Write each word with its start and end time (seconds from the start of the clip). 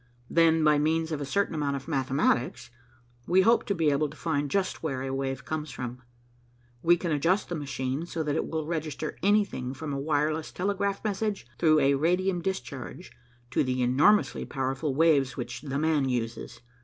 Then, 0.31 0.63
by 0.63 0.79
means 0.79 1.11
of 1.11 1.21
a 1.21 1.25
certain 1.25 1.53
amount 1.53 1.75
of 1.75 1.87
mathematics, 1.87 2.71
we 3.27 3.41
hope 3.41 3.67
to 3.67 3.75
be 3.75 3.91
able 3.91 4.09
to 4.09 4.17
find 4.17 4.49
just 4.49 4.81
where 4.81 5.03
a 5.03 5.13
wave 5.13 5.45
comes 5.45 5.69
from. 5.69 6.01
We 6.81 6.97
can 6.97 7.11
adjust 7.11 7.49
the 7.49 7.55
machine 7.55 8.07
so 8.07 8.23
that 8.23 8.35
it 8.35 8.47
will 8.47 8.65
register 8.65 9.15
anything 9.21 9.75
from 9.75 9.93
a 9.93 9.99
wireless 9.99 10.51
telegraph 10.51 11.03
message 11.03 11.45
through 11.59 11.81
a 11.81 11.93
radium 11.93 12.41
discharge 12.41 13.11
to 13.51 13.63
the 13.63 13.83
enormously 13.83 14.43
powerful 14.43 14.95
waves 14.95 15.37
which 15.37 15.61
'the 15.61 15.77
man' 15.77 16.09
uses. 16.09 16.61